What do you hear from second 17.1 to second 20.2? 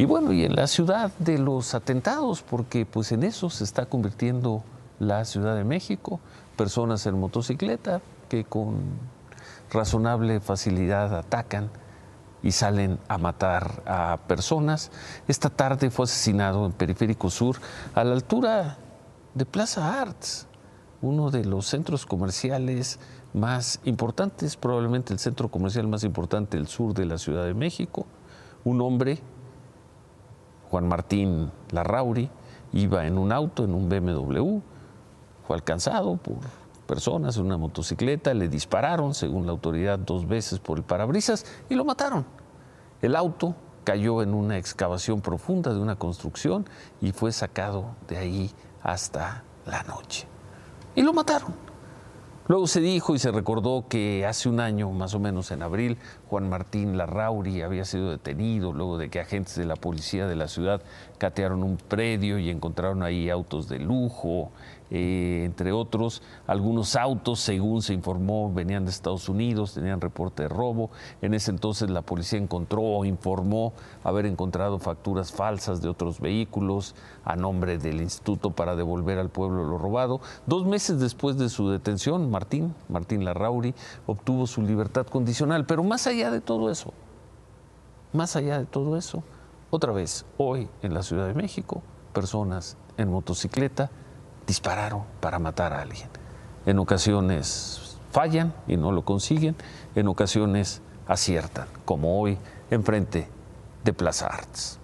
Sur, a la altura de Plaza